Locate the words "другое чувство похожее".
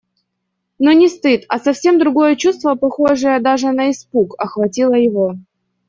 1.99-3.39